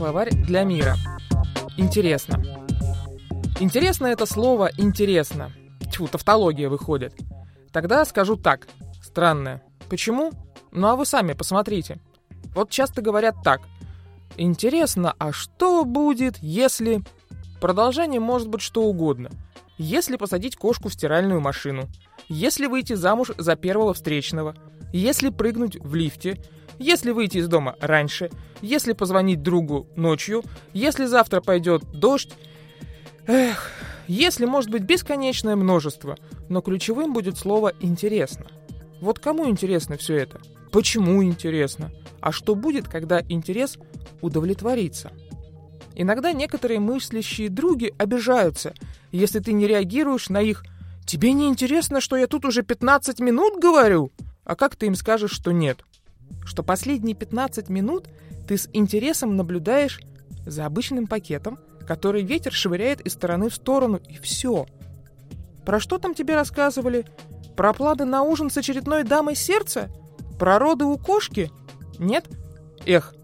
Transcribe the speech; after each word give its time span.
словарь 0.00 0.30
для 0.30 0.64
мира. 0.64 0.96
Интересно. 1.76 2.42
Интересно 3.60 4.06
это 4.06 4.24
слово 4.24 4.70
«интересно». 4.78 5.52
Тьфу, 5.92 6.08
тавтология 6.08 6.70
выходит. 6.70 7.12
Тогда 7.70 8.06
скажу 8.06 8.36
так. 8.36 8.66
Странное. 9.02 9.62
Почему? 9.90 10.32
Ну 10.72 10.86
а 10.86 10.96
вы 10.96 11.04
сами 11.04 11.34
посмотрите. 11.34 11.98
Вот 12.54 12.70
часто 12.70 13.02
говорят 13.02 13.42
так. 13.44 13.60
Интересно, 14.38 15.14
а 15.18 15.32
что 15.32 15.84
будет, 15.84 16.38
если... 16.38 17.02
Продолжение 17.60 18.20
может 18.20 18.48
быть 18.48 18.62
что 18.62 18.84
угодно. 18.84 19.28
Если 19.76 20.16
посадить 20.16 20.56
кошку 20.56 20.88
в 20.88 20.94
стиральную 20.94 21.42
машину, 21.42 21.88
если 22.26 22.64
выйти 22.64 22.94
замуж 22.94 23.32
за 23.36 23.54
первого 23.54 23.92
встречного, 23.92 24.56
если 24.94 25.28
прыгнуть 25.28 25.76
в 25.76 25.94
лифте, 25.94 26.42
если 26.80 27.12
выйти 27.12 27.38
из 27.38 27.46
дома 27.46 27.76
раньше, 27.78 28.30
если 28.62 28.94
позвонить 28.94 29.42
другу 29.42 29.86
ночью, 29.94 30.42
если 30.72 31.04
завтра 31.04 31.40
пойдет 31.40 31.84
дождь. 31.92 32.32
Эх, 33.26 33.70
если 34.08 34.46
может 34.46 34.70
быть 34.70 34.82
бесконечное 34.82 35.54
множество, 35.54 36.16
но 36.48 36.62
ключевым 36.62 37.12
будет 37.12 37.38
слово 37.38 37.74
«интересно». 37.80 38.46
Вот 39.00 39.18
кому 39.18 39.48
интересно 39.48 39.96
все 39.96 40.16
это? 40.16 40.40
Почему 40.72 41.22
интересно? 41.22 41.92
А 42.20 42.32
что 42.32 42.54
будет, 42.54 42.88
когда 42.88 43.20
интерес 43.28 43.78
удовлетворится? 44.20 45.12
Иногда 45.94 46.32
некоторые 46.32 46.80
мыслящие 46.80 47.50
други 47.50 47.92
обижаются, 47.98 48.74
если 49.12 49.38
ты 49.38 49.52
не 49.52 49.66
реагируешь 49.66 50.28
на 50.28 50.40
их 50.40 50.64
«Тебе 51.06 51.32
не 51.32 51.48
интересно, 51.48 52.00
что 52.00 52.16
я 52.16 52.26
тут 52.26 52.44
уже 52.44 52.62
15 52.62 53.20
минут 53.20 53.60
говорю?» 53.60 54.12
А 54.44 54.56
как 54.56 54.74
ты 54.74 54.86
им 54.86 54.94
скажешь, 54.94 55.30
что 55.30 55.52
нет? 55.52 55.84
Что 56.44 56.62
последние 56.62 57.14
15 57.14 57.68
минут 57.68 58.08
ты 58.46 58.58
с 58.58 58.68
интересом 58.72 59.36
наблюдаешь 59.36 60.00
за 60.46 60.66
обычным 60.66 61.06
пакетом, 61.06 61.58
который 61.86 62.22
ветер 62.22 62.52
швыряет 62.52 63.00
из 63.00 63.12
стороны 63.12 63.48
в 63.48 63.54
сторону, 63.54 64.00
и 64.08 64.16
все. 64.18 64.66
Про 65.64 65.80
что 65.80 65.98
там 65.98 66.14
тебе 66.14 66.34
рассказывали? 66.34 67.06
Про 67.56 67.72
планы 67.72 68.04
на 68.04 68.22
ужин 68.22 68.50
с 68.50 68.56
очередной 68.56 69.04
дамой 69.04 69.34
сердца? 69.34 69.90
Про 70.38 70.58
роды 70.58 70.84
у 70.84 70.96
кошки? 70.98 71.50
Нет? 71.98 72.26
Эх, 72.86 73.14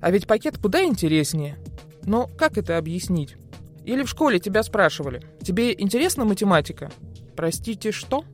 а 0.00 0.10
ведь 0.10 0.26
пакет 0.26 0.58
куда 0.58 0.84
интереснее. 0.84 1.58
Но 2.04 2.28
как 2.38 2.58
это 2.58 2.78
объяснить? 2.78 3.36
Или 3.84 4.02
в 4.04 4.08
школе 4.08 4.38
тебя 4.38 4.62
спрашивали, 4.62 5.22
тебе 5.42 5.72
интересна 5.72 6.24
математика? 6.24 6.90
Простите, 7.36 7.92
что? 7.92 8.24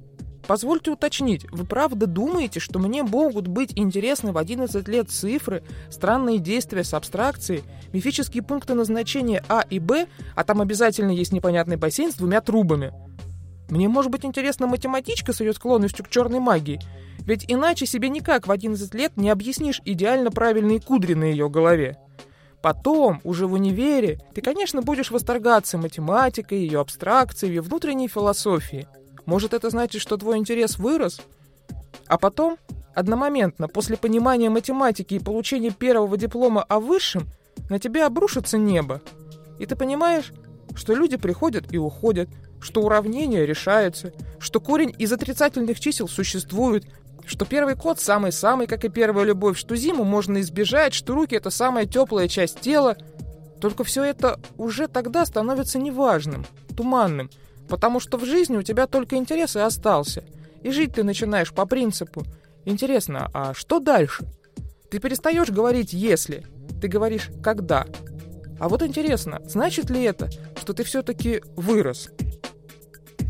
Позвольте 0.49 0.91
уточнить, 0.91 1.45
вы 1.53 1.67
правда 1.67 2.07
думаете, 2.07 2.59
что 2.59 2.79
мне 2.79 3.03
могут 3.03 3.47
быть 3.47 3.75
интересны 3.77 4.33
в 4.33 4.39
11 4.39 4.89
лет 4.89 5.11
цифры, 5.11 5.63
странные 5.91 6.39
действия 6.39 6.85
с 6.85 6.95
абстракцией, 6.95 7.65
мифические 7.93 8.43
пункты 8.43 8.73
назначения 8.73 9.45
А 9.51 9.61
и 9.69 9.79
Б, 9.79 10.07
а 10.35 10.45
там 10.45 10.63
обязательно 10.63 11.11
есть 11.11 11.33
непонятный 11.33 11.77
бассейн 11.77 12.11
с 12.11 12.15
двумя 12.15 12.41
трубами? 12.41 12.95
Мне 13.69 13.89
может 13.89 14.11
быть 14.11 14.25
интересна 14.25 14.67
математичка 14.67 15.35
с 15.35 15.41
ее 15.41 15.53
склонностью 15.53 16.03
к 16.03 16.09
черной 16.09 16.41
магии, 16.41 16.81
ведь 17.19 17.45
иначе 17.47 17.85
себе 17.85 18.09
никак 18.09 18.47
в 18.47 18.51
11 18.51 18.95
лет 18.95 19.19
не 19.19 19.29
объяснишь 19.29 19.83
идеально 19.85 20.31
правильные 20.31 20.81
кудри 20.81 21.13
на 21.13 21.25
ее 21.25 21.51
голове. 21.51 21.99
Потом, 22.63 23.21
уже 23.23 23.47
в 23.47 23.53
универе, 23.53 24.19
ты, 24.35 24.41
конечно, 24.41 24.81
будешь 24.81 25.11
восторгаться 25.11 25.77
математикой, 25.77 26.61
ее 26.61 26.81
абстракцией, 26.81 27.57
ее 27.57 27.61
внутренней 27.61 28.09
философией. 28.09 28.87
Может, 29.29 29.53
это 29.53 29.69
значит, 29.69 30.01
что 30.01 30.17
твой 30.17 30.39
интерес 30.39 30.79
вырос? 30.79 31.21
А 32.07 32.17
потом, 32.17 32.57
одномоментно, 32.95 33.69
после 33.69 33.99
понимания 33.99 34.49
математики 34.49 35.17
и 35.17 35.19
получения 35.19 35.71
первого 35.71 36.17
диплома 36.17 36.63
о 36.63 36.81
высшем, 36.81 37.29
на 37.69 37.79
тебя 37.79 38.07
обрушится 38.07 38.57
небо. 38.57 39.03
И 39.59 39.67
ты 39.67 39.77
понимаешь, 39.77 40.33
что 40.75 40.95
люди 40.95 41.19
приходят 41.19 41.71
и 41.75 41.77
уходят, 41.77 42.31
что 42.63 42.81
уравнение 42.81 43.45
решается, 43.45 44.15
что 44.39 44.61
корень 44.61 44.95
из 44.99 45.13
отрицательных 45.13 45.79
чисел 45.79 46.09
существует, 46.09 46.87
что 47.27 47.45
первый 47.45 47.77
код 47.77 48.01
самый-самый, 48.01 48.67
как 48.67 48.87
и 48.87 48.89
первая 48.89 49.27
любовь, 49.27 49.59
что 49.59 49.77
зиму 49.77 50.05
можно 50.05 50.41
избежать, 50.41 50.95
что 50.95 51.15
руки— 51.15 51.35
это 51.37 51.51
самая 51.51 51.85
теплая 51.85 52.29
часть 52.29 52.61
тела. 52.61 52.97
Только 53.61 53.85
все 53.85 54.05
это 54.05 54.41
уже 54.57 54.89
тогда 54.89 55.27
становится 55.27 55.79
неважным, 55.79 56.47
туманным— 56.75 57.29
Потому 57.69 58.01
что 58.01 58.19
в 58.19 58.25
жизни 58.25 58.57
у 58.57 58.63
тебя 58.63 58.87
только 58.87 59.17
интерес 59.17 59.57
и 59.57 59.61
остался. 59.61 60.25
И 60.63 60.71
жить 60.71 60.95
ты 60.95 61.05
начинаешь 61.05 61.53
по 61.53 61.67
принципу 61.67 62.25
«Интересно, 62.65 63.31
а 63.33 63.55
что 63.55 63.79
дальше?» 63.79 64.25
Ты 64.91 64.99
перестаешь 64.99 65.51
говорить 65.51 65.93
«если», 65.93 66.45
ты 66.81 66.89
говоришь 66.89 67.31
«когда». 67.43 67.87
А 68.59 68.69
вот 68.69 68.83
интересно, 68.83 69.41
значит 69.45 69.89
ли 69.91 70.03
это, 70.03 70.31
что 70.61 70.73
ты 70.73 70.83
все-таки 70.83 71.43
вырос? 71.57 72.11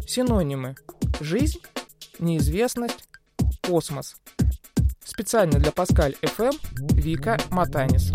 Синонимы. 0.06 0.75
Жизнь, 1.21 1.59
неизвестность, 2.19 3.09
космос. 3.62 4.16
Специально 5.04 5.59
для 5.59 5.72
Паскаль 5.72 6.15
FM 6.22 6.54
Вика 6.94 7.38
Матанис. 7.50 8.12